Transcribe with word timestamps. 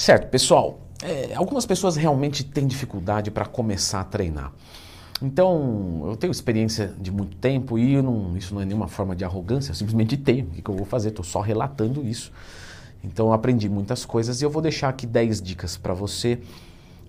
Certo, 0.00 0.28
pessoal. 0.28 0.80
É, 1.02 1.34
algumas 1.34 1.66
pessoas 1.66 1.94
realmente 1.94 2.42
têm 2.42 2.66
dificuldade 2.66 3.30
para 3.30 3.44
começar 3.44 4.00
a 4.00 4.04
treinar. 4.04 4.50
Então, 5.20 6.04
eu 6.06 6.16
tenho 6.16 6.30
experiência 6.30 6.94
de 6.98 7.10
muito 7.10 7.36
tempo 7.36 7.78
e 7.78 8.00
não, 8.00 8.34
isso 8.34 8.54
não 8.54 8.62
é 8.62 8.64
nenhuma 8.64 8.88
forma 8.88 9.14
de 9.14 9.26
arrogância, 9.26 9.72
eu 9.72 9.74
simplesmente 9.74 10.16
tenho. 10.16 10.46
O 10.46 10.50
que, 10.52 10.62
que 10.62 10.70
eu 10.70 10.74
vou 10.74 10.86
fazer? 10.86 11.10
Estou 11.10 11.22
só 11.22 11.42
relatando 11.42 12.02
isso. 12.02 12.32
Então, 13.04 13.26
eu 13.26 13.34
aprendi 13.34 13.68
muitas 13.68 14.06
coisas 14.06 14.40
e 14.40 14.44
eu 14.46 14.48
vou 14.48 14.62
deixar 14.62 14.88
aqui 14.88 15.06
10 15.06 15.42
dicas 15.42 15.76
para 15.76 15.92
você 15.92 16.40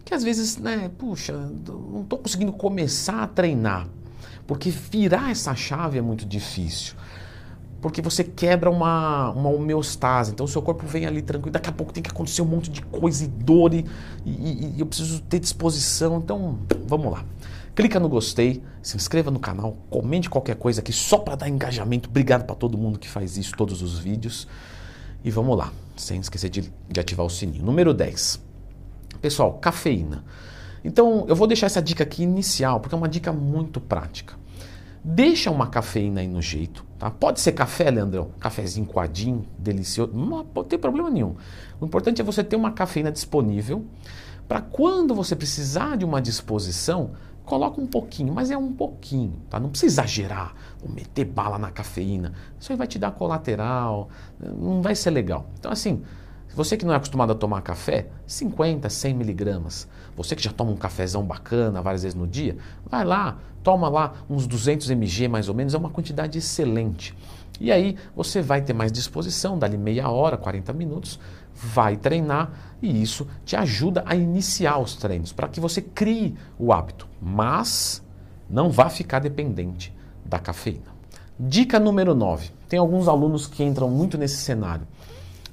que 0.03 0.13
às 0.13 0.21
vezes, 0.21 0.57
né, 0.57 0.91
puxa, 0.97 1.31
não 1.31 2.01
estou 2.01 2.19
conseguindo 2.19 2.51
começar 2.51 3.23
a 3.23 3.27
treinar, 3.27 3.87
porque 4.45 4.69
virar 4.69 5.31
essa 5.31 5.55
chave 5.55 5.97
é 5.97 6.01
muito 6.01 6.25
difícil. 6.25 6.95
Porque 7.81 8.01
você 8.01 8.23
quebra 8.23 8.69
uma, 8.69 9.31
uma 9.31 9.49
homeostase, 9.49 10.31
então 10.31 10.45
o 10.45 10.49
seu 10.49 10.61
corpo 10.61 10.85
vem 10.85 11.07
ali 11.07 11.21
tranquilo, 11.21 11.51
daqui 11.51 11.67
a 11.67 11.71
pouco 11.71 11.91
tem 11.91 12.03
que 12.03 12.11
acontecer 12.11 12.43
um 12.43 12.45
monte 12.45 12.69
de 12.69 12.81
coisa 12.83 13.23
e 13.23 13.27
dor 13.27 13.73
e, 13.73 13.85
e, 14.23 14.75
e 14.75 14.79
eu 14.79 14.85
preciso 14.85 15.19
ter 15.23 15.39
disposição. 15.39 16.19
Então, 16.19 16.59
vamos 16.85 17.11
lá. 17.11 17.25
Clica 17.73 17.99
no 17.99 18.07
gostei, 18.07 18.61
se 18.83 18.95
inscreva 18.97 19.31
no 19.31 19.39
canal, 19.39 19.77
comente 19.89 20.29
qualquer 20.29 20.55
coisa 20.55 20.81
aqui 20.81 20.93
só 20.93 21.17
para 21.17 21.35
dar 21.35 21.49
engajamento. 21.49 22.09
Obrigado 22.09 22.45
para 22.45 22.55
todo 22.55 22.77
mundo 22.77 22.99
que 22.99 23.09
faz 23.09 23.37
isso, 23.37 23.53
todos 23.57 23.81
os 23.81 23.97
vídeos. 23.97 24.47
E 25.23 25.31
vamos 25.31 25.57
lá, 25.57 25.71
sem 25.95 26.19
esquecer 26.19 26.49
de, 26.49 26.71
de 26.89 26.99
ativar 26.99 27.25
o 27.25 27.29
sininho. 27.29 27.63
Número 27.63 27.93
10. 27.93 28.41
Pessoal, 29.21 29.53
cafeína. 29.53 30.23
Então, 30.83 31.25
eu 31.27 31.35
vou 31.35 31.47
deixar 31.47 31.67
essa 31.67 31.81
dica 31.81 32.03
aqui 32.03 32.23
inicial, 32.23 32.79
porque 32.79 32.93
é 32.93 32.97
uma 32.97 33.07
dica 33.07 33.31
muito 33.31 33.79
prática. 33.79 34.35
Deixa 35.03 35.49
uma 35.49 35.67
cafeína 35.67 36.21
aí 36.21 36.27
no 36.27 36.41
jeito, 36.41 36.85
tá? 36.99 37.09
Pode 37.09 37.39
ser 37.39 37.53
café, 37.53 37.89
Leandrão, 37.89 38.29
cafezinho 38.39 38.85
coadinho, 38.85 39.47
delicioso, 39.57 40.13
não 40.13 40.43
tem 40.63 40.77
problema 40.77 41.09
nenhum. 41.09 41.35
O 41.79 41.85
importante 41.85 42.21
é 42.21 42.23
você 42.23 42.43
ter 42.43 42.55
uma 42.55 42.71
cafeína 42.71 43.11
disponível 43.11 43.83
para 44.47 44.61
quando 44.61 45.15
você 45.15 45.35
precisar 45.35 45.97
de 45.97 46.05
uma 46.05 46.21
disposição, 46.21 47.13
coloca 47.43 47.81
um 47.81 47.87
pouquinho, 47.87 48.31
mas 48.31 48.51
é 48.51 48.57
um 48.57 48.71
pouquinho, 48.71 49.33
tá? 49.49 49.59
Não 49.59 49.69
precisa 49.69 50.03
exagerar, 50.03 50.53
ou 50.83 50.89
meter 50.91 51.25
bala 51.25 51.57
na 51.57 51.71
cafeína. 51.71 52.33
Isso 52.59 52.71
aí 52.71 52.77
vai 52.77 52.85
te 52.85 52.99
dar 52.99 53.11
colateral, 53.11 54.07
não 54.39 54.83
vai 54.83 54.93
ser 54.93 55.09
legal. 55.09 55.49
Então, 55.59 55.71
assim, 55.71 56.03
você 56.55 56.75
que 56.75 56.85
não 56.85 56.93
é 56.93 56.97
acostumado 56.97 57.31
a 57.31 57.35
tomar 57.35 57.61
café, 57.61 58.07
50, 58.27 58.89
100 58.89 59.13
miligramas. 59.13 59.87
Você 60.15 60.35
que 60.35 60.43
já 60.43 60.51
toma 60.51 60.71
um 60.71 60.77
cafezão 60.77 61.23
bacana 61.23 61.81
várias 61.81 62.03
vezes 62.03 62.17
no 62.17 62.27
dia, 62.27 62.57
vai 62.85 63.05
lá, 63.05 63.37
toma 63.63 63.87
lá 63.89 64.13
uns 64.29 64.45
200 64.45 64.89
mg 64.89 65.27
mais 65.27 65.47
ou 65.47 65.55
menos, 65.55 65.73
é 65.73 65.77
uma 65.77 65.89
quantidade 65.89 66.37
excelente. 66.37 67.15
E 67.59 67.71
aí 67.71 67.95
você 68.15 68.41
vai 68.41 68.61
ter 68.61 68.73
mais 68.73 68.91
disposição, 68.91 69.57
dali 69.57 69.77
meia 69.77 70.09
hora, 70.09 70.35
40 70.35 70.73
minutos, 70.73 71.19
vai 71.53 71.95
treinar 71.95 72.51
e 72.81 73.01
isso 73.01 73.27
te 73.45 73.55
ajuda 73.55 74.03
a 74.05 74.15
iniciar 74.15 74.79
os 74.79 74.95
treinos, 74.95 75.31
para 75.31 75.47
que 75.47 75.59
você 75.59 75.81
crie 75.81 76.35
o 76.57 76.73
hábito. 76.73 77.07
Mas 77.21 78.03
não 78.49 78.71
vá 78.71 78.89
ficar 78.89 79.19
dependente 79.19 79.93
da 80.25 80.39
cafeína. 80.39 80.91
Dica 81.39 81.79
número 81.79 82.13
9. 82.13 82.49
Tem 82.67 82.79
alguns 82.79 83.07
alunos 83.07 83.47
que 83.47 83.63
entram 83.63 83.89
muito 83.89 84.17
nesse 84.17 84.37
cenário. 84.37 84.87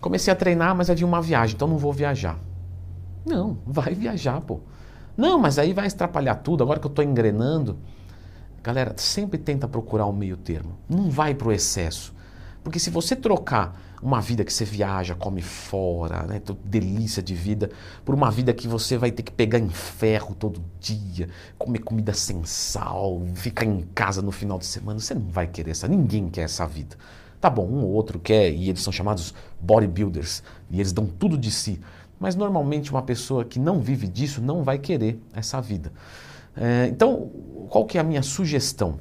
Comecei 0.00 0.32
a 0.32 0.36
treinar, 0.36 0.74
mas 0.76 0.90
havia 0.90 1.06
uma 1.06 1.20
viagem, 1.20 1.56
então 1.56 1.68
não 1.68 1.78
vou 1.78 1.92
viajar. 1.92 2.38
Não, 3.26 3.58
vai 3.66 3.94
viajar, 3.94 4.40
pô. 4.40 4.60
Não, 5.16 5.38
mas 5.38 5.58
aí 5.58 5.72
vai 5.72 5.88
atrapalhar 5.88 6.36
tudo, 6.36 6.62
agora 6.62 6.78
que 6.78 6.86
eu 6.86 6.90
estou 6.90 7.04
engrenando. 7.04 7.78
Galera, 8.62 8.94
sempre 8.96 9.38
tenta 9.38 9.66
procurar 9.66 10.06
um 10.06 10.12
meio 10.12 10.36
termo. 10.36 10.78
Não 10.88 11.10
vai 11.10 11.34
para 11.34 11.48
o 11.48 11.52
excesso. 11.52 12.14
Porque 12.62 12.78
se 12.78 12.90
você 12.90 13.16
trocar 13.16 13.80
uma 14.02 14.20
vida 14.20 14.44
que 14.44 14.52
você 14.52 14.64
viaja, 14.64 15.14
come 15.14 15.42
fora, 15.42 16.22
né, 16.24 16.40
delícia 16.64 17.22
de 17.22 17.34
vida, 17.34 17.70
por 18.04 18.14
uma 18.14 18.30
vida 18.30 18.52
que 18.52 18.68
você 18.68 18.96
vai 18.96 19.10
ter 19.10 19.22
que 19.22 19.32
pegar 19.32 19.58
em 19.58 19.70
ferro 19.70 20.34
todo 20.34 20.62
dia, 20.78 21.28
comer 21.58 21.80
comida 21.80 22.12
sem 22.12 22.44
sal, 22.44 23.22
ficar 23.34 23.64
em 23.64 23.80
casa 23.94 24.22
no 24.22 24.30
final 24.30 24.58
de 24.58 24.66
semana, 24.66 25.00
você 25.00 25.14
não 25.14 25.28
vai 25.28 25.46
querer 25.46 25.72
essa. 25.72 25.88
Ninguém 25.88 26.28
quer 26.28 26.42
essa 26.42 26.66
vida. 26.66 26.96
Tá 27.40 27.48
bom, 27.48 27.66
um 27.66 27.84
ou 27.84 27.92
outro 27.92 28.18
quer, 28.18 28.50
e 28.50 28.68
eles 28.68 28.82
são 28.82 28.92
chamados 28.92 29.32
bodybuilders, 29.60 30.42
e 30.70 30.76
eles 30.76 30.92
dão 30.92 31.06
tudo 31.06 31.38
de 31.38 31.50
si. 31.50 31.80
Mas 32.18 32.34
normalmente 32.34 32.90
uma 32.90 33.02
pessoa 33.02 33.44
que 33.44 33.58
não 33.58 33.80
vive 33.80 34.08
disso 34.08 34.42
não 34.42 34.64
vai 34.64 34.78
querer 34.78 35.20
essa 35.32 35.60
vida. 35.60 35.92
É, 36.56 36.88
então, 36.88 37.30
qual 37.68 37.84
que 37.84 37.96
é 37.96 38.00
a 38.00 38.04
minha 38.04 38.22
sugestão? 38.22 38.98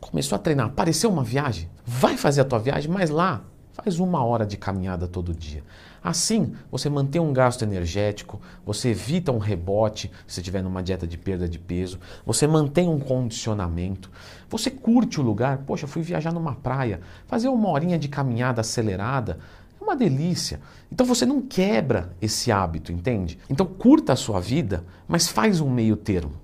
Começou 0.00 0.36
a 0.36 0.38
treinar, 0.38 0.66
apareceu 0.66 1.10
uma 1.10 1.24
viagem, 1.24 1.68
vai 1.84 2.16
fazer 2.16 2.42
a 2.42 2.44
tua 2.44 2.58
viagem, 2.58 2.90
mas 2.90 3.08
lá 3.08 3.42
faz 3.82 4.00
uma 4.00 4.24
hora 4.24 4.44
de 4.44 4.56
caminhada 4.56 5.06
todo 5.06 5.32
dia. 5.32 5.62
Assim, 6.02 6.52
você 6.70 6.88
mantém 6.88 7.20
um 7.20 7.32
gasto 7.32 7.62
energético, 7.62 8.40
você 8.66 8.90
evita 8.90 9.30
um 9.30 9.38
rebote 9.38 10.10
se 10.26 10.34
você 10.34 10.40
estiver 10.40 10.62
numa 10.62 10.82
dieta 10.82 11.06
de 11.06 11.16
perda 11.16 11.48
de 11.48 11.58
peso, 11.58 11.98
você 12.26 12.46
mantém 12.46 12.88
um 12.88 12.98
condicionamento, 12.98 14.10
você 14.48 14.70
curte 14.70 15.20
o 15.20 15.22
lugar. 15.22 15.58
Poxa, 15.58 15.86
fui 15.86 16.02
viajar 16.02 16.32
numa 16.32 16.54
praia, 16.54 17.00
fazer 17.26 17.48
uma 17.48 17.68
horinha 17.68 17.98
de 17.98 18.08
caminhada 18.08 18.60
acelerada, 18.60 19.38
é 19.80 19.84
uma 19.84 19.94
delícia. 19.94 20.60
Então 20.90 21.06
você 21.06 21.24
não 21.24 21.40
quebra 21.40 22.12
esse 22.20 22.50
hábito, 22.50 22.90
entende? 22.90 23.38
Então 23.48 23.64
curta 23.64 24.12
a 24.12 24.16
sua 24.16 24.40
vida, 24.40 24.84
mas 25.06 25.28
faz 25.28 25.60
um 25.60 25.70
meio 25.70 25.96
termo. 25.96 26.34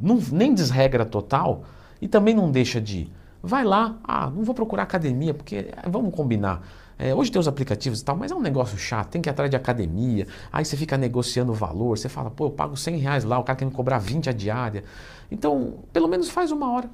Não, 0.00 0.18
nem 0.32 0.54
desregra 0.54 1.04
total 1.04 1.64
e 2.00 2.08
também 2.08 2.34
não 2.34 2.50
deixa 2.50 2.80
de 2.80 3.00
ir. 3.00 3.17
Vai 3.42 3.64
lá, 3.64 3.96
ah, 4.04 4.30
não 4.30 4.42
vou 4.42 4.54
procurar 4.54 4.82
academia, 4.82 5.32
porque 5.32 5.68
vamos 5.86 6.14
combinar 6.14 6.62
é, 6.98 7.14
hoje 7.14 7.30
tem 7.30 7.38
os 7.38 7.46
aplicativos 7.46 8.00
e 8.00 8.04
tal, 8.04 8.16
mas 8.16 8.32
é 8.32 8.34
um 8.34 8.40
negócio 8.40 8.76
chato, 8.76 9.10
tem 9.10 9.22
que 9.22 9.28
ir 9.28 9.30
atrás 9.30 9.48
de 9.48 9.56
academia, 9.56 10.26
aí 10.52 10.64
você 10.64 10.76
fica 10.76 10.98
negociando 10.98 11.52
o 11.52 11.54
valor, 11.54 11.96
você 11.96 12.08
fala, 12.08 12.28
pô, 12.28 12.46
eu 12.46 12.50
pago 12.50 12.76
100 12.76 12.96
reais 12.96 13.24
lá, 13.24 13.38
o 13.38 13.44
cara 13.44 13.56
quer 13.56 13.64
me 13.64 13.70
cobrar 13.70 13.98
20 13.98 14.28
a 14.28 14.32
diária. 14.32 14.82
Então, 15.30 15.74
pelo 15.92 16.08
menos 16.08 16.28
faz 16.28 16.50
uma 16.50 16.72
hora 16.72 16.90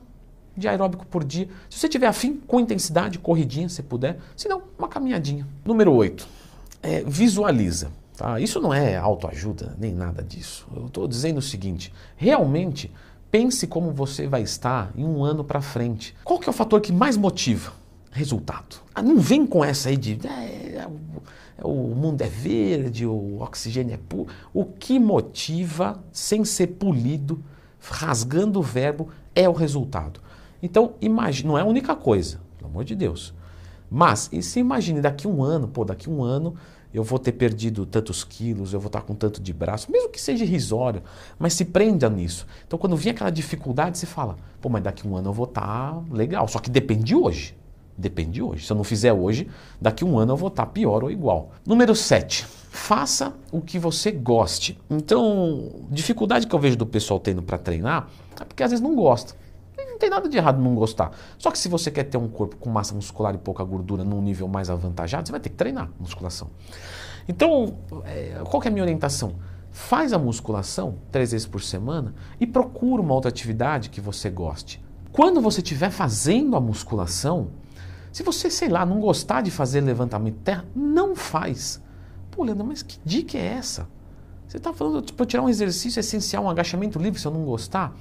de 0.55 0.69
aeróbico 0.69 1.07
por 1.07 1.25
dia. 1.25 1.49
Se 1.71 1.79
você 1.79 1.89
tiver 1.89 2.07
afim, 2.07 2.37
com 2.47 2.61
intensidade, 2.61 3.19
corridinha, 3.19 3.69
se 3.69 3.83
puder, 3.83 4.19
se 4.37 4.47
não, 4.47 4.63
uma 4.79 4.89
caminhadinha. 4.89 5.47
Número 5.65 5.91
8, 5.93 6.29
é, 6.83 7.03
visualiza. 7.05 7.91
Tá? 8.15 8.39
Isso 8.39 8.61
não 8.61 8.73
é 8.73 8.97
autoajuda, 8.97 9.75
nem 9.79 9.93
nada 9.93 10.23
disso. 10.23 10.69
Eu 10.77 10.87
estou 10.87 11.09
dizendo 11.09 11.39
o 11.39 11.43
seguinte, 11.43 11.93
realmente 12.15 12.93
pense 13.35 13.67
como 13.67 13.91
você 13.91 14.29
vai 14.29 14.43
estar 14.43 14.93
em 14.97 15.05
um 15.05 15.25
ano 15.25 15.43
para 15.43 15.61
frente. 15.61 16.15
Qual 16.23 16.39
que 16.39 16.49
é 16.49 16.51
o 16.51 16.53
fator 16.53 16.81
que 16.81 16.93
mais 16.93 17.17
motiva? 17.17 17.73
resultado. 18.13 18.77
Ah, 18.95 19.03
não 19.03 19.19
vem 19.19 19.45
com 19.45 19.65
essa 19.65 19.89
aí 19.89 19.97
de 19.97 20.21
é, 20.25 20.77
é, 20.77 20.89
o, 21.61 21.69
o 21.69 21.97
mundo 21.97 22.23
é 22.23 22.29
verde, 22.29 23.05
o 23.05 23.41
oxigênio 23.41 23.93
é 23.93 23.97
puro. 23.97 24.29
O 24.53 24.65
que 24.65 25.01
motiva, 25.01 26.01
sem 26.13 26.45
ser 26.45 26.69
polido, 26.69 27.43
rasgando 27.81 28.61
o 28.61 28.63
verbo, 28.63 29.09
é 29.35 29.49
o 29.49 29.53
resultado. 29.53 30.21
Então, 30.63 30.93
imagine, 31.01 31.49
não 31.49 31.59
é 31.59 31.63
a 31.63 31.67
única 31.67 31.97
coisa, 31.97 32.39
pelo 32.57 32.71
amor 32.71 32.85
de 32.85 32.95
Deus. 32.95 33.35
Mas, 33.91 34.31
e 34.33 34.45
se 34.45 34.61
imagine 34.61 35.01
daqui 35.01 35.27
um 35.27 35.43
ano, 35.43 35.67
pô, 35.67 35.85
daqui 35.85 36.09
um 36.09 36.23
ano 36.23 36.55
eu 36.95 37.03
vou 37.03 37.19
ter 37.19 37.33
perdido 37.33 37.85
tantos 37.85 38.23
quilos, 38.23 38.73
eu 38.73 38.79
vou 38.79 38.87
estar 38.87 39.03
com 39.03 39.15
tanto 39.17 39.43
de 39.43 39.53
braço, 39.53 39.91
mesmo 39.91 40.09
que 40.11 40.21
seja 40.21 40.45
irrisório, 40.45 41.03
mas 41.37 41.53
se 41.55 41.65
prenda 41.65 42.09
nisso. 42.09 42.47
Então, 42.65 42.79
quando 42.79 42.97
vem 42.97 43.11
aquela 43.11 43.31
dificuldade, 43.31 43.99
você 43.99 44.07
fala, 44.07 44.37
pô, 44.61 44.69
mas 44.69 44.83
daqui 44.83 45.07
um 45.07 45.17
ano 45.17 45.31
eu 45.31 45.33
vou 45.33 45.47
estar 45.47 46.01
legal, 46.09 46.47
só 46.47 46.61
que 46.61 46.71
depende 46.71 47.03
de 47.03 47.17
hoje. 47.17 47.57
Depende 47.99 48.33
de 48.33 48.43
hoje. 48.43 48.67
Se 48.67 48.73
eu 48.73 48.77
não 48.77 48.85
fizer 48.85 49.13
hoje, 49.13 49.49
daqui 49.81 50.05
um 50.05 50.19
ano 50.19 50.33
eu 50.33 50.37
vou 50.37 50.49
estar 50.49 50.67
pior 50.67 51.03
ou 51.03 51.11
igual. 51.11 51.51
Número 51.67 51.95
7. 51.95 52.47
Faça 52.71 53.33
o 53.53 53.61
que 53.61 53.79
você 53.79 54.11
goste. 54.11 54.79
Então, 54.91 55.71
dificuldade 55.91 56.47
que 56.47 56.55
eu 56.55 56.59
vejo 56.59 56.77
do 56.77 56.87
pessoal 56.87 57.21
tendo 57.21 57.43
para 57.43 57.59
treinar 57.59 58.09
é 58.41 58.45
porque 58.45 58.63
às 58.63 58.71
vezes 58.71 58.83
não 58.83 58.97
gosta. 58.97 59.35
Tem 60.05 60.11
nada 60.11 60.29
de 60.29 60.37
errado 60.37 60.61
não 60.61 60.75
gostar. 60.75 61.13
Só 61.39 61.51
que 61.51 61.59
se 61.59 61.67
você 61.67 61.91
quer 61.91 62.03
ter 62.05 62.19
um 62.19 62.29
corpo 62.29 62.57
com 62.57 62.69
massa 62.69 62.95
muscular 62.95 63.35
e 63.35 63.39
pouca 63.39 63.65
gordura 63.65 64.05
num 64.05 64.21
nível 64.21 64.47
mais 64.47 64.69
avantajado, 64.69 65.27
você 65.27 65.33
vai 65.33 65.41
ter 65.41 65.49
que 65.49 65.57
treinar 65.57 65.89
musculação. 65.99 66.51
Então, 67.27 67.79
é, 68.05 68.39
qual 68.45 68.63
é 68.63 68.69
a 68.69 68.71
minha 68.71 68.83
orientação? 68.83 69.37
Faz 69.71 70.13
a 70.13 70.19
musculação 70.19 70.97
três 71.11 71.33
vezes 71.33 71.47
por 71.47 71.63
semana 71.63 72.15
e 72.39 72.47
procura 72.47 73.01
uma 73.01 73.15
outra 73.15 73.31
atividade 73.31 73.89
que 73.89 73.99
você 73.99 74.29
goste. 74.29 74.85
Quando 75.11 75.41
você 75.41 75.63
estiver 75.63 75.89
fazendo 75.89 76.55
a 76.55 76.61
musculação, 76.61 77.49
se 78.13 78.23
você, 78.23 78.51
sei 78.51 78.69
lá, 78.69 78.85
não 78.85 79.01
gostar 79.01 79.41
de 79.41 79.51
fazer 79.51 79.81
levantamento 79.81 80.35
de 80.35 80.41
terra, 80.41 80.67
não 80.77 81.17
faz. 81.17 81.81
Pô, 82.31 82.45
Leandro, 82.45 82.67
mas 82.67 82.83
que 82.83 82.99
dica 83.03 83.39
é 83.39 83.55
essa? 83.55 83.89
Você 84.47 84.59
está 84.59 84.71
falando, 84.71 85.01
tipo, 85.01 85.25
tirar 85.25 85.43
um 85.43 85.49
exercício 85.49 85.99
essencial, 85.99 86.45
um 86.45 86.51
agachamento 86.51 86.99
livre, 86.99 87.19
se 87.19 87.27
eu 87.27 87.33
não 87.33 87.43
gostar? 87.47 87.97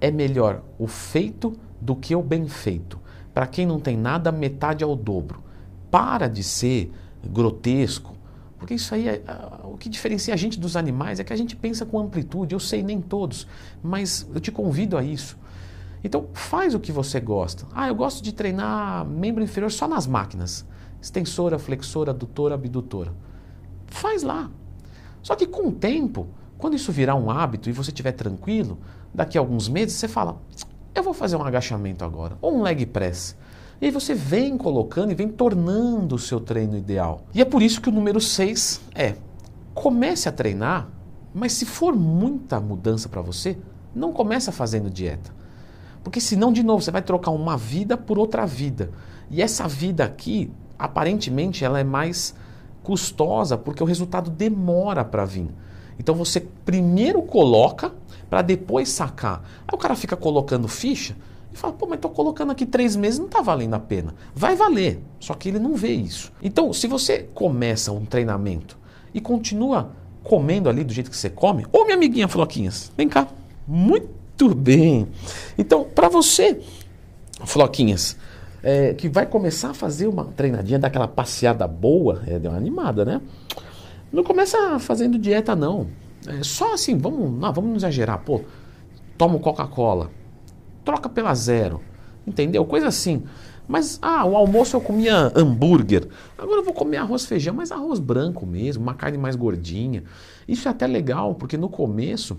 É 0.00 0.10
melhor 0.10 0.62
o 0.78 0.86
feito 0.86 1.52
do 1.80 1.94
que 1.94 2.14
o 2.14 2.22
bem 2.22 2.48
feito. 2.48 2.98
Para 3.34 3.46
quem 3.46 3.66
não 3.66 3.78
tem 3.78 3.96
nada, 3.96 4.32
metade 4.32 4.82
ao 4.82 4.96
dobro. 4.96 5.42
Para 5.90 6.28
de 6.28 6.42
ser 6.42 6.92
grotesco, 7.24 8.14
porque 8.60 8.74
isso 8.74 8.94
aí, 8.94 9.08
é, 9.08 9.22
o 9.64 9.78
que 9.78 9.88
diferencia 9.88 10.34
a 10.34 10.36
gente 10.36 10.60
dos 10.60 10.76
animais 10.76 11.18
é 11.18 11.24
que 11.24 11.32
a 11.32 11.36
gente 11.36 11.56
pensa 11.56 11.86
com 11.86 11.98
amplitude. 11.98 12.54
Eu 12.54 12.60
sei, 12.60 12.82
nem 12.82 13.00
todos, 13.00 13.46
mas 13.82 14.28
eu 14.34 14.38
te 14.38 14.52
convido 14.52 14.98
a 14.98 15.02
isso. 15.02 15.38
Então 16.04 16.28
faz 16.34 16.74
o 16.74 16.78
que 16.78 16.92
você 16.92 17.18
gosta. 17.18 17.66
Ah, 17.74 17.88
eu 17.88 17.94
gosto 17.94 18.22
de 18.22 18.32
treinar 18.32 19.06
membro 19.06 19.42
inferior 19.42 19.72
só 19.72 19.88
nas 19.88 20.06
máquinas. 20.06 20.66
Extensora, 21.00 21.58
flexora, 21.58 22.10
adutora, 22.10 22.54
abdutora. 22.54 23.14
Faz 23.86 24.22
lá. 24.22 24.50
Só 25.22 25.34
que 25.34 25.46
com 25.46 25.68
o 25.68 25.72
tempo, 25.72 26.28
quando 26.58 26.76
isso 26.76 26.92
virar 26.92 27.14
um 27.14 27.30
hábito 27.30 27.70
e 27.70 27.72
você 27.72 27.90
estiver 27.90 28.12
tranquilo, 28.12 28.78
daqui 29.12 29.38
a 29.38 29.40
alguns 29.40 29.68
meses 29.68 29.96
você 29.96 30.08
fala: 30.08 30.40
eu 30.94 31.02
vou 31.02 31.14
fazer 31.14 31.36
um 31.36 31.42
agachamento 31.42 32.04
agora, 32.04 32.36
ou 32.40 32.56
um 32.56 32.62
leg 32.62 32.86
press. 32.86 33.36
E 33.80 33.86
aí 33.86 33.90
você 33.90 34.14
vem 34.14 34.58
colocando 34.58 35.10
e 35.10 35.14
vem 35.14 35.28
tornando 35.28 36.14
o 36.14 36.18
seu 36.18 36.38
treino 36.40 36.76
ideal. 36.76 37.22
E 37.32 37.40
é 37.40 37.44
por 37.44 37.62
isso 37.62 37.80
que 37.80 37.88
o 37.88 37.92
número 37.92 38.20
6 38.20 38.80
é: 38.94 39.16
comece 39.72 40.28
a 40.28 40.32
treinar, 40.32 40.88
mas 41.32 41.52
se 41.52 41.64
for 41.64 41.94
muita 41.94 42.60
mudança 42.60 43.08
para 43.08 43.22
você, 43.22 43.56
não 43.94 44.12
comece 44.12 44.52
fazendo 44.52 44.90
dieta. 44.90 45.32
Porque 46.02 46.20
senão, 46.20 46.52
de 46.52 46.62
novo, 46.62 46.82
você 46.82 46.90
vai 46.90 47.02
trocar 47.02 47.30
uma 47.30 47.56
vida 47.56 47.96
por 47.96 48.18
outra 48.18 48.46
vida. 48.46 48.90
E 49.30 49.42
essa 49.42 49.68
vida 49.68 50.04
aqui, 50.04 50.50
aparentemente, 50.78 51.64
ela 51.64 51.78
é 51.78 51.84
mais 51.84 52.34
custosa 52.82 53.56
porque 53.56 53.82
o 53.82 53.86
resultado 53.86 54.30
demora 54.30 55.04
para 55.04 55.24
vir. 55.24 55.48
Então 55.98 56.14
você 56.14 56.40
primeiro 56.40 57.22
coloca 57.22 57.92
para 58.30 58.42
depois 58.42 58.88
sacar. 58.88 59.42
Aí 59.66 59.74
o 59.74 59.76
cara 59.76 59.96
fica 59.96 60.16
colocando 60.16 60.68
ficha 60.68 61.16
e 61.52 61.56
fala, 61.56 61.72
pô, 61.72 61.86
mas 61.86 61.96
estou 61.96 62.12
colocando 62.12 62.52
aqui 62.52 62.64
três 62.64 62.94
meses, 62.94 63.18
não 63.18 63.26
está 63.26 63.42
valendo 63.42 63.74
a 63.74 63.80
pena. 63.80 64.14
Vai 64.32 64.54
valer, 64.54 65.02
só 65.18 65.34
que 65.34 65.48
ele 65.48 65.58
não 65.58 65.74
vê 65.74 65.90
isso. 65.90 66.32
Então, 66.40 66.72
se 66.72 66.86
você 66.86 67.28
começa 67.34 67.90
um 67.90 68.04
treinamento 68.04 68.78
e 69.12 69.20
continua 69.20 69.90
comendo 70.22 70.68
ali 70.68 70.84
do 70.84 70.92
jeito 70.92 71.10
que 71.10 71.16
você 71.16 71.28
come, 71.28 71.66
ô 71.72 71.84
minha 71.84 71.96
amiguinha 71.96 72.28
Floquinhas, 72.28 72.92
vem 72.96 73.08
cá. 73.08 73.26
Muito 73.66 74.54
bem. 74.54 75.08
Então, 75.58 75.84
para 75.84 76.08
você, 76.08 76.60
Floquinhas, 77.44 78.16
é, 78.62 78.94
que 78.94 79.08
vai 79.08 79.26
começar 79.26 79.70
a 79.70 79.74
fazer 79.74 80.06
uma 80.06 80.24
treinadinha, 80.24 80.78
daquela 80.78 81.08
passeada 81.08 81.66
boa, 81.66 82.22
é, 82.26 82.38
deu 82.38 82.52
uma 82.52 82.56
animada, 82.56 83.04
né? 83.04 83.20
Não 84.12 84.22
começa 84.22 84.78
fazendo 84.78 85.18
dieta, 85.18 85.56
não. 85.56 85.88
É 86.26 86.42
só 86.42 86.74
assim, 86.74 86.98
vamos, 86.98 87.30
não, 87.38 87.52
vamos 87.52 87.76
exagerar. 87.76 88.18
Pô, 88.18 88.42
toma 89.16 89.38
Coca-Cola, 89.38 90.10
troca 90.84 91.08
pela 91.08 91.34
zero, 91.34 91.80
entendeu? 92.26 92.64
Coisa 92.64 92.88
assim. 92.88 93.22
Mas, 93.66 94.00
ah, 94.02 94.24
o 94.24 94.34
almoço 94.36 94.76
eu 94.76 94.80
comia 94.80 95.30
hambúrguer, 95.34 96.08
agora 96.36 96.58
eu 96.58 96.64
vou 96.64 96.74
comer 96.74 96.96
arroz 96.96 97.24
feijão, 97.24 97.54
mas 97.54 97.70
arroz 97.70 98.00
branco 98.00 98.44
mesmo, 98.44 98.82
uma 98.82 98.94
carne 98.94 99.16
mais 99.16 99.36
gordinha. 99.36 100.02
Isso 100.48 100.66
é 100.66 100.72
até 100.72 100.88
legal, 100.88 101.36
porque 101.36 101.56
no 101.56 101.68
começo 101.68 102.36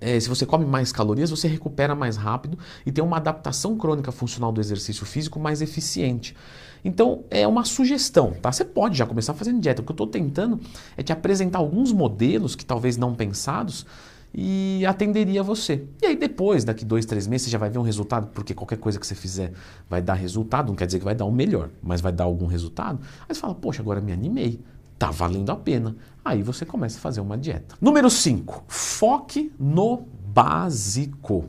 é, 0.00 0.18
se 0.18 0.28
você 0.28 0.46
come 0.46 0.64
mais 0.64 0.92
calorias, 0.92 1.30
você 1.30 1.48
recupera 1.48 1.94
mais 1.94 2.16
rápido 2.16 2.58
e 2.86 2.92
tem 2.92 3.02
uma 3.02 3.16
adaptação 3.16 3.76
crônica 3.76 4.12
funcional 4.12 4.52
do 4.52 4.60
exercício 4.60 5.04
físico 5.04 5.40
mais 5.40 5.60
eficiente. 5.60 6.36
Então, 6.84 7.24
é 7.30 7.46
uma 7.46 7.64
sugestão, 7.64 8.32
tá? 8.40 8.52
Você 8.52 8.64
pode 8.64 8.96
já 8.96 9.04
começar 9.04 9.34
fazendo 9.34 9.60
dieta. 9.60 9.82
O 9.82 9.84
que 9.84 9.90
eu 9.90 9.94
estou 9.94 10.06
tentando 10.06 10.60
é 10.96 11.02
te 11.02 11.12
apresentar 11.12 11.58
alguns 11.58 11.92
modelos 11.92 12.54
que 12.54 12.64
talvez 12.64 12.96
não 12.96 13.14
pensados 13.14 13.84
e 14.32 14.84
atenderia 14.86 15.42
você. 15.42 15.84
E 16.00 16.06
aí 16.06 16.16
depois, 16.16 16.64
daqui 16.64 16.84
dois, 16.84 17.04
três 17.04 17.26
meses, 17.26 17.46
você 17.46 17.50
já 17.50 17.58
vai 17.58 17.70
ver 17.70 17.78
um 17.78 17.82
resultado, 17.82 18.28
porque 18.28 18.54
qualquer 18.54 18.78
coisa 18.78 18.98
que 18.98 19.06
você 19.06 19.14
fizer 19.14 19.52
vai 19.88 20.00
dar 20.00 20.14
resultado, 20.14 20.68
não 20.68 20.74
quer 20.74 20.86
dizer 20.86 20.98
que 20.98 21.04
vai 21.04 21.14
dar 21.14 21.24
o 21.24 21.32
melhor, 21.32 21.70
mas 21.82 22.00
vai 22.00 22.12
dar 22.12 22.24
algum 22.24 22.46
resultado. 22.46 23.00
Aí 23.28 23.34
você 23.34 23.40
fala, 23.40 23.54
poxa, 23.54 23.82
agora 23.82 24.00
me 24.00 24.12
animei, 24.12 24.60
tá 24.98 25.10
valendo 25.10 25.50
a 25.50 25.56
pena. 25.56 25.96
Aí 26.24 26.42
você 26.42 26.66
começa 26.66 26.98
a 26.98 27.00
fazer 27.00 27.20
uma 27.20 27.38
dieta. 27.38 27.76
Número 27.80 28.10
5, 28.10 28.64
foque 28.66 29.52
no 29.58 30.06
básico. 30.26 31.48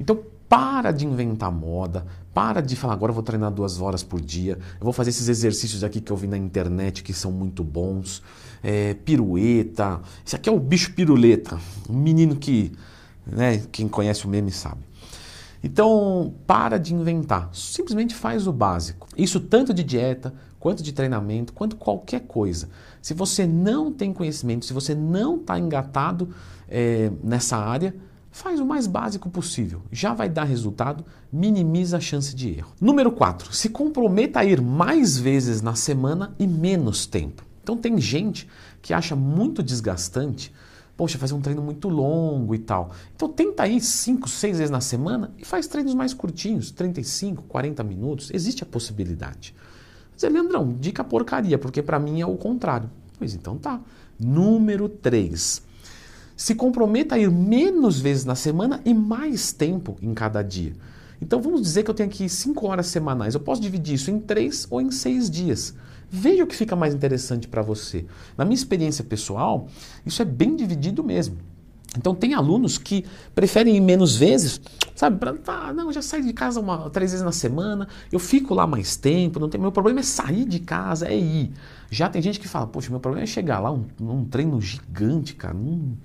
Então, 0.00 0.18
para 0.48 0.92
de 0.92 1.04
inventar 1.04 1.50
moda, 1.50 2.06
para 2.32 2.60
de 2.60 2.76
falar, 2.76 2.94
agora 2.94 3.10
eu 3.10 3.14
vou 3.14 3.22
treinar 3.22 3.50
duas 3.50 3.80
horas 3.80 4.02
por 4.02 4.20
dia, 4.20 4.58
eu 4.78 4.84
vou 4.84 4.92
fazer 4.92 5.10
esses 5.10 5.28
exercícios 5.28 5.82
aqui 5.82 6.00
que 6.00 6.12
eu 6.12 6.16
vi 6.16 6.26
na 6.26 6.36
internet 6.36 7.02
que 7.02 7.12
são 7.12 7.32
muito 7.32 7.64
bons. 7.64 8.22
É, 8.62 8.94
pirueta. 8.94 10.00
Esse 10.26 10.34
aqui 10.34 10.48
é 10.48 10.52
o 10.52 10.58
bicho 10.58 10.92
piruleta. 10.92 11.58
Um 11.88 11.98
menino 11.98 12.34
que, 12.34 12.72
né, 13.24 13.62
quem 13.70 13.86
conhece 13.86 14.24
o 14.24 14.28
meme 14.28 14.50
sabe. 14.50 14.80
Então, 15.62 16.34
para 16.46 16.78
de 16.78 16.94
inventar. 16.94 17.48
Simplesmente 17.52 18.14
faz 18.14 18.46
o 18.46 18.52
básico. 18.52 19.08
Isso 19.16 19.38
tanto 19.40 19.72
de 19.72 19.84
dieta, 19.84 20.34
quanto 20.66 20.82
de 20.82 20.92
treinamento, 20.92 21.52
quanto 21.52 21.76
qualquer 21.76 22.22
coisa. 22.22 22.68
Se 23.00 23.14
você 23.14 23.46
não 23.46 23.92
tem 23.92 24.12
conhecimento, 24.12 24.66
se 24.66 24.72
você 24.72 24.96
não 24.96 25.36
está 25.36 25.56
engatado 25.60 26.34
é, 26.68 27.12
nessa 27.22 27.56
área, 27.56 27.94
Faz 28.28 28.60
o 28.60 28.66
mais 28.66 28.86
básico 28.86 29.30
possível, 29.30 29.80
já 29.90 30.12
vai 30.12 30.28
dar 30.28 30.44
resultado, 30.44 31.02
minimiza 31.32 31.96
a 31.96 32.00
chance 32.00 32.36
de 32.36 32.50
erro. 32.50 32.70
Número 32.78 33.10
4, 33.10 33.50
se 33.54 33.70
comprometa 33.70 34.40
a 34.40 34.44
ir 34.44 34.60
mais 34.60 35.16
vezes 35.16 35.62
na 35.62 35.74
semana 35.74 36.34
e 36.38 36.46
menos 36.46 37.06
tempo. 37.06 37.42
Então 37.62 37.78
tem 37.78 37.98
gente 37.98 38.46
que 38.82 38.92
acha 38.92 39.16
muito 39.16 39.62
desgastante, 39.62 40.52
poxa, 40.98 41.16
fazer 41.16 41.32
um 41.32 41.40
treino 41.40 41.62
muito 41.62 41.88
longo 41.88 42.54
e 42.54 42.58
tal. 42.58 42.90
Então 43.14 43.26
tenta 43.26 43.66
ir 43.66 43.80
5, 43.80 44.28
6 44.28 44.58
vezes 44.58 44.70
na 44.70 44.82
semana 44.82 45.32
e 45.38 45.44
faz 45.44 45.66
treinos 45.66 45.94
mais 45.94 46.12
curtinhos, 46.12 46.70
35, 46.70 47.44
40 47.44 47.82
minutos, 47.84 48.30
existe 48.34 48.62
a 48.62 48.66
possibilidade. 48.66 49.54
Mas, 50.20 50.32
Leandrão, 50.32 50.74
dica 50.78 51.04
porcaria, 51.04 51.58
porque 51.58 51.82
para 51.82 51.98
mim 51.98 52.20
é 52.20 52.26
o 52.26 52.36
contrário. 52.36 52.90
Pois 53.18 53.34
então 53.34 53.56
tá. 53.58 53.80
Número 54.18 54.88
3 54.88 55.66
se 56.36 56.54
comprometa 56.54 57.14
a 57.14 57.18
ir 57.18 57.30
menos 57.30 57.98
vezes 57.98 58.24
na 58.26 58.34
semana 58.34 58.82
e 58.84 58.92
mais 58.92 59.52
tempo 59.52 59.96
em 60.02 60.12
cada 60.12 60.42
dia. 60.42 60.74
Então 61.20 61.40
vamos 61.40 61.62
dizer 61.62 61.82
que 61.82 61.90
eu 61.90 61.94
tenho 61.94 62.10
aqui 62.10 62.28
5 62.28 62.66
horas 62.66 62.88
semanais. 62.88 63.34
Eu 63.34 63.40
posso 63.40 63.62
dividir 63.62 63.94
isso 63.94 64.10
em 64.10 64.20
3 64.20 64.66
ou 64.70 64.82
em 64.82 64.90
6 64.90 65.30
dias. 65.30 65.74
Veja 66.10 66.44
o 66.44 66.46
que 66.46 66.54
fica 66.54 66.76
mais 66.76 66.94
interessante 66.94 67.48
para 67.48 67.62
você. 67.62 68.04
Na 68.36 68.44
minha 68.44 68.54
experiência 68.54 69.02
pessoal, 69.02 69.66
isso 70.04 70.20
é 70.20 70.24
bem 70.26 70.54
dividido 70.54 71.02
mesmo. 71.02 71.38
Então 71.96 72.14
tem 72.14 72.34
alunos 72.34 72.78
que 72.78 73.04
preferem 73.34 73.76
ir 73.76 73.80
menos 73.80 74.16
vezes, 74.16 74.60
sabe? 74.94 75.18
Pra, 75.18 75.34
ah, 75.46 75.72
não, 75.72 75.92
já 75.92 76.02
saio 76.02 76.24
de 76.24 76.32
casa 76.32 76.60
uma, 76.60 76.90
três 76.90 77.12
vezes 77.12 77.24
na 77.24 77.32
semana, 77.32 77.88
eu 78.10 78.18
fico 78.18 78.54
lá 78.54 78.66
mais 78.66 78.96
tempo, 78.96 79.40
não 79.40 79.48
tem, 79.48 79.60
meu 79.60 79.72
problema 79.72 80.00
é 80.00 80.02
sair 80.02 80.44
de 80.44 80.60
casa, 80.60 81.08
é 81.08 81.16
ir. 81.16 81.52
Já 81.90 82.08
tem 82.08 82.20
gente 82.20 82.40
que 82.40 82.48
fala, 82.48 82.66
poxa, 82.66 82.90
meu 82.90 83.00
problema 83.00 83.24
é 83.24 83.26
chegar 83.26 83.60
lá, 83.60 83.72
um, 83.72 83.86
um 84.00 84.24
treino 84.24 84.60
gigante, 84.60 85.34
cara, 85.34 85.54
não, 85.54 85.96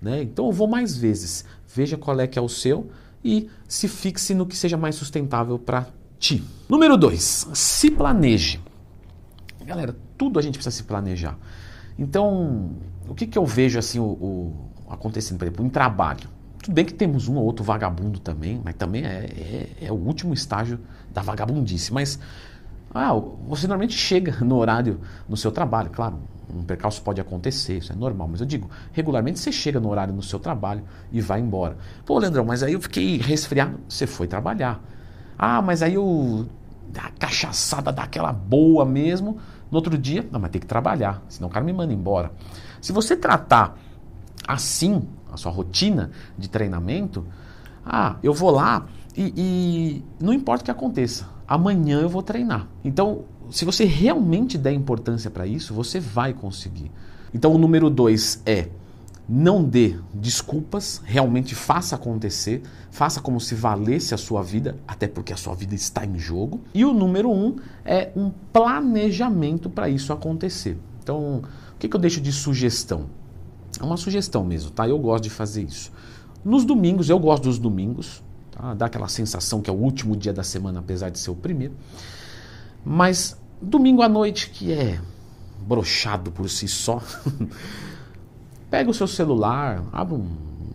né? 0.00 0.22
Então 0.22 0.46
eu 0.46 0.52
vou 0.52 0.68
mais 0.68 0.96
vezes. 0.96 1.44
Veja 1.74 1.96
qual 1.96 2.18
é 2.20 2.26
que 2.26 2.38
é 2.38 2.42
o 2.42 2.48
seu 2.48 2.90
e 3.24 3.48
se 3.68 3.86
fixe 3.88 4.34
no 4.34 4.46
que 4.46 4.56
seja 4.56 4.76
mais 4.76 4.94
sustentável 4.94 5.58
para 5.58 5.86
ti. 6.18 6.42
Número 6.68 6.96
2, 6.96 7.48
se 7.54 7.90
planeje. 7.90 8.60
Galera, 9.64 9.96
tudo 10.16 10.38
a 10.38 10.42
gente 10.42 10.54
precisa 10.54 10.74
se 10.74 10.82
planejar. 10.82 11.38
Então, 11.98 12.72
o 13.08 13.14
que, 13.14 13.26
que 13.26 13.38
eu 13.38 13.44
vejo 13.44 13.78
assim 13.78 13.98
o, 13.98 14.04
o 14.04 14.70
acontecendo, 14.90 15.38
por 15.38 15.44
exemplo, 15.44 15.64
em 15.64 15.68
trabalho? 15.68 16.28
Tudo 16.62 16.74
bem 16.74 16.84
que 16.84 16.92
temos 16.92 17.28
um 17.28 17.36
ou 17.36 17.44
outro 17.44 17.64
vagabundo 17.64 18.18
também, 18.18 18.60
mas 18.62 18.74
também 18.74 19.04
é, 19.04 19.24
é, 19.80 19.86
é 19.86 19.92
o 19.92 19.94
último 19.94 20.34
estágio 20.34 20.78
da 21.10 21.22
vagabundice. 21.22 21.92
Mas 21.92 22.18
ah, 22.94 23.12
você 23.46 23.66
normalmente 23.66 23.96
chega 23.96 24.44
no 24.44 24.56
horário 24.56 25.00
no 25.28 25.36
seu 25.36 25.50
trabalho, 25.50 25.90
claro, 25.90 26.18
um 26.52 26.62
percalço 26.62 27.00
pode 27.02 27.20
acontecer, 27.20 27.78
isso 27.78 27.92
é 27.92 27.96
normal, 27.96 28.28
mas 28.28 28.40
eu 28.40 28.46
digo, 28.46 28.68
regularmente 28.92 29.38
você 29.38 29.52
chega 29.52 29.78
no 29.78 29.88
horário 29.88 30.12
no 30.12 30.22
seu 30.22 30.38
trabalho 30.38 30.82
e 31.12 31.20
vai 31.20 31.40
embora. 31.40 31.76
Pô, 32.04 32.18
Leandrão, 32.18 32.44
mas 32.44 32.62
aí 32.62 32.72
eu 32.72 32.80
fiquei 32.80 33.16
resfriado, 33.18 33.78
você 33.88 34.06
foi 34.06 34.26
trabalhar. 34.26 34.82
Ah, 35.38 35.62
mas 35.62 35.82
aí 35.82 35.94
eu 35.94 36.46
a 36.98 37.10
cachaçada 37.10 37.92
daquela 37.92 38.32
boa 38.32 38.84
mesmo, 38.84 39.38
no 39.70 39.76
outro 39.76 39.96
dia, 39.96 40.26
não, 40.30 40.40
mas 40.40 40.50
tem 40.50 40.60
que 40.60 40.66
trabalhar, 40.66 41.22
senão 41.28 41.48
o 41.48 41.52
cara 41.52 41.64
me 41.64 41.72
manda 41.72 41.92
embora. 41.92 42.32
Se 42.80 42.92
você 42.92 43.16
tratar 43.16 43.78
assim 44.52 45.02
a 45.32 45.36
sua 45.36 45.52
rotina 45.52 46.10
de 46.36 46.48
treinamento, 46.48 47.24
ah, 47.84 48.16
eu 48.22 48.34
vou 48.34 48.50
lá 48.50 48.86
e, 49.16 49.32
e 49.36 50.04
não 50.22 50.32
importa 50.32 50.62
o 50.62 50.64
que 50.64 50.70
aconteça, 50.70 51.28
amanhã 51.46 52.00
eu 52.00 52.08
vou 52.08 52.22
treinar. 52.22 52.66
Então, 52.84 53.24
se 53.50 53.64
você 53.64 53.84
realmente 53.84 54.56
der 54.56 54.72
importância 54.72 55.30
para 55.30 55.46
isso, 55.46 55.74
você 55.74 55.98
vai 55.98 56.32
conseguir. 56.32 56.90
Então, 57.32 57.52
o 57.52 57.58
número 57.58 57.88
dois 57.88 58.42
é 58.44 58.68
não 59.32 59.62
dê 59.62 59.96
desculpas, 60.12 61.00
realmente 61.04 61.54
faça 61.54 61.94
acontecer, 61.94 62.62
faça 62.90 63.20
como 63.20 63.40
se 63.40 63.54
valesse 63.54 64.12
a 64.12 64.18
sua 64.18 64.42
vida, 64.42 64.76
até 64.88 65.06
porque 65.06 65.32
a 65.32 65.36
sua 65.36 65.54
vida 65.54 65.72
está 65.72 66.04
em 66.04 66.18
jogo. 66.18 66.60
E 66.74 66.84
o 66.84 66.92
número 66.92 67.30
um 67.30 67.54
é 67.84 68.10
um 68.16 68.32
planejamento 68.52 69.70
para 69.70 69.88
isso 69.88 70.12
acontecer. 70.12 70.76
Então, 71.00 71.42
o 71.74 71.78
que, 71.78 71.88
que 71.88 71.94
eu 71.94 72.00
deixo 72.00 72.20
de 72.20 72.32
sugestão? 72.32 73.06
É 73.80 73.84
uma 73.84 73.96
sugestão 73.96 74.44
mesmo, 74.44 74.70
tá? 74.70 74.86
Eu 74.86 74.98
gosto 74.98 75.24
de 75.24 75.30
fazer 75.30 75.62
isso. 75.62 75.90
Nos 76.44 76.64
domingos, 76.64 77.08
eu 77.08 77.18
gosto 77.18 77.44
dos 77.44 77.58
domingos, 77.58 78.22
tá? 78.50 78.74
dá 78.74 78.86
aquela 78.86 79.08
sensação 79.08 79.60
que 79.60 79.70
é 79.70 79.72
o 79.72 79.76
último 79.76 80.14
dia 80.14 80.32
da 80.32 80.42
semana, 80.42 80.80
apesar 80.80 81.08
de 81.08 81.18
ser 81.18 81.30
o 81.30 81.34
primeiro. 81.34 81.74
Mas 82.84 83.36
domingo 83.60 84.02
à 84.02 84.08
noite, 84.08 84.50
que 84.50 84.72
é 84.72 85.00
brochado 85.66 86.30
por 86.30 86.48
si 86.48 86.68
só, 86.68 87.02
pega 88.70 88.90
o 88.90 88.94
seu 88.94 89.06
celular, 89.06 89.84
abre 89.92 90.14
um 90.14 90.28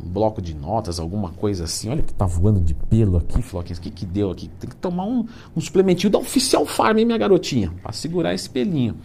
bloco 0.05 0.41
de 0.41 0.55
notas, 0.55 1.00
alguma 1.00 1.29
coisa 1.31 1.65
assim. 1.65 1.89
Olha 1.89 2.01
que 2.01 2.13
tá 2.13 2.25
voando 2.25 2.62
de 2.62 2.74
pelo 2.74 3.17
aqui, 3.17 3.41
Floquinhos. 3.41 3.79
O 3.79 3.81
que, 3.81 3.89
que 3.89 4.05
deu 4.05 4.31
aqui? 4.31 4.47
Tem 4.59 4.69
que 4.69 4.75
tomar 4.75 5.05
um, 5.05 5.27
um 5.55 5.62
suplementinho 5.62 6.12
da 6.12 6.19
Oficial 6.19 6.65
Farm, 6.65 6.97
hein, 7.00 7.05
minha 7.05 7.17
garotinha? 7.17 7.74
Para 7.83 7.91
segurar 7.91 8.33
esse 8.33 8.50
pelinho. 8.50 8.95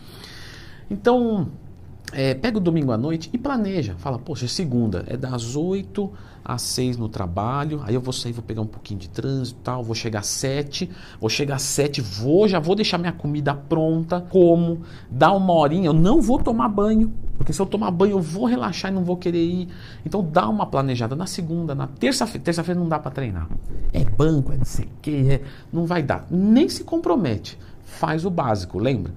Então, 0.90 1.49
é, 2.12 2.35
pega 2.35 2.59
o 2.59 2.61
domingo 2.61 2.93
à 2.93 2.99
noite 2.99 3.31
e 3.33 3.38
planeja. 3.38 3.95
Fala, 3.99 4.19
poxa, 4.19 4.49
segunda 4.49 5.05
é 5.07 5.17
das 5.17 5.57
8 5.57 6.11
às 6.45 6.62
6 6.62 6.97
no 6.97 7.09
trabalho, 7.09 7.81
aí 7.85 7.95
eu 7.95 8.00
vou 8.00 8.12
sair, 8.12 8.33
vou 8.33 8.43
pegar 8.43 8.62
um 8.62 8.67
pouquinho 8.67 8.99
de 8.99 9.09
trânsito 9.09 9.61
tal, 9.62 9.85
vou 9.85 9.95
chegar 9.95 10.21
às 10.21 10.26
7, 10.26 10.90
vou 11.21 11.29
chegar 11.29 11.57
às 11.57 11.62
7, 11.62 12.00
vou, 12.00 12.49
já 12.49 12.59
vou 12.59 12.75
deixar 12.75 12.99
minha 12.99 13.12
comida 13.12 13.55
pronta, 13.55 14.21
como, 14.21 14.81
dá 15.11 15.33
uma 15.33 15.52
horinha, 15.52 15.87
eu 15.87 15.93
não 15.93 16.21
vou 16.21 16.38
tomar 16.38 16.69
banho, 16.69 17.12
porque 17.37 17.52
se 17.52 17.61
eu 17.61 17.67
tomar 17.67 17.90
banho 17.90 18.12
eu 18.12 18.21
vou 18.21 18.47
relaxar 18.47 18.90
e 18.90 18.95
não 18.95 19.05
vou 19.05 19.17
querer 19.17 19.45
ir. 19.45 19.69
Então 20.05 20.23
dá 20.25 20.49
uma 20.49 20.67
planejada 20.67 21.14
na 21.14 21.26
segunda, 21.26 21.75
na 21.75 21.87
terça-feira, 21.87 22.45
terça-feira 22.45 22.81
não 22.81 22.88
dá 22.88 22.99
para 22.99 23.11
treinar. 23.11 23.49
É 23.93 24.05
banco, 24.05 24.52
é 24.52 24.57
não 24.57 24.64
sei 24.64 24.87
o 24.87 24.90
que, 25.00 25.31
é, 25.31 25.43
não 25.73 25.87
vai 25.87 26.02
dar. 26.02 26.26
Nem 26.31 26.69
se 26.69 26.85
compromete, 26.85 27.59
faz 27.85 28.25
o 28.25 28.31
básico, 28.31 28.79
lembra? 28.79 29.12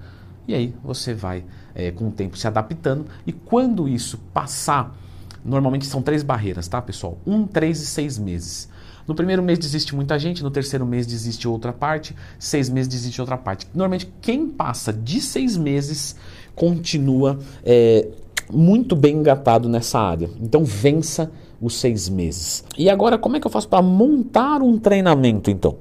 E 0.46 0.54
aí 0.54 0.74
você 0.82 1.14
vai 1.14 1.44
é, 1.74 1.90
com 1.90 2.08
o 2.08 2.10
tempo 2.10 2.36
se 2.36 2.46
adaptando. 2.46 3.06
E 3.26 3.32
quando 3.32 3.88
isso 3.88 4.18
passar, 4.32 4.96
normalmente 5.44 5.86
são 5.86 6.02
três 6.02 6.22
barreiras, 6.22 6.68
tá, 6.68 6.80
pessoal? 6.80 7.18
Um, 7.26 7.46
três 7.46 7.80
e 7.80 7.86
seis 7.86 8.18
meses. 8.18 8.68
No 9.06 9.14
primeiro 9.14 9.42
mês 9.42 9.58
desiste 9.58 9.94
muita 9.94 10.18
gente, 10.18 10.42
no 10.42 10.50
terceiro 10.50 10.86
mês 10.86 11.06
desiste 11.06 11.46
outra 11.46 11.72
parte, 11.72 12.16
seis 12.38 12.70
meses 12.70 12.88
desiste 12.88 13.20
outra 13.20 13.36
parte. 13.36 13.66
Normalmente, 13.74 14.10
quem 14.22 14.48
passa 14.48 14.92
de 14.92 15.20
seis 15.20 15.56
meses 15.58 16.16
continua 16.54 17.38
é, 17.62 18.08
muito 18.50 18.96
bem 18.96 19.16
engatado 19.16 19.68
nessa 19.68 19.98
área. 19.98 20.30
Então, 20.40 20.64
vença 20.64 21.30
os 21.60 21.74
seis 21.74 22.08
meses. 22.08 22.64
E 22.78 22.88
agora, 22.88 23.18
como 23.18 23.36
é 23.36 23.40
que 23.40 23.46
eu 23.46 23.50
faço 23.50 23.68
para 23.68 23.82
montar 23.82 24.62
um 24.62 24.78
treinamento, 24.78 25.50
então? 25.50 25.76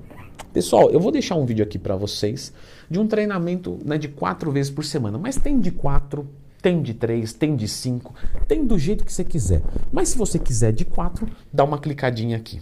Pessoal, 0.51 0.91
eu 0.91 0.99
vou 0.99 1.11
deixar 1.11 1.35
um 1.35 1.45
vídeo 1.45 1.63
aqui 1.63 1.79
para 1.79 1.95
vocês 1.95 2.53
de 2.93 2.99
um 2.99 3.07
treinamento 3.07 3.79
né, 3.83 3.97
de 3.97 4.07
quatro 4.07 4.51
vezes 4.51 4.71
por 4.71 4.85
semana, 4.85 5.17
mas 5.17 5.35
tem 5.35 5.59
de 5.59 5.71
quatro, 5.71 6.29
tem 6.61 6.79
de 6.79 6.93
três, 6.93 7.33
tem 7.33 7.55
de 7.55 7.67
cinco, 7.67 8.13
tem 8.47 8.63
do 8.63 8.77
jeito 8.77 9.03
que 9.03 9.11
você 9.11 9.23
quiser. 9.23 9.63
Mas 9.91 10.09
se 10.09 10.17
você 10.17 10.37
quiser 10.37 10.71
de 10.71 10.85
quatro, 10.85 11.27
dá 11.51 11.63
uma 11.63 11.79
clicadinha 11.79 12.37
aqui. 12.37 12.61